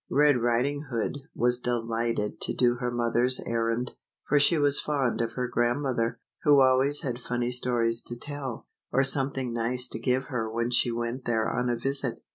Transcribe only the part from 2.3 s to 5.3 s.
to do her mother's errand, for she was fond